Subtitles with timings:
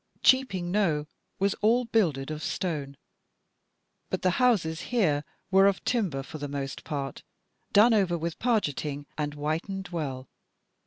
[0.23, 1.05] Cheaping Knowe
[1.37, 2.97] was all builded of stone;
[4.09, 7.21] but the houses here were of timber for the most part,
[7.71, 10.27] done over with pargeting and whitened well.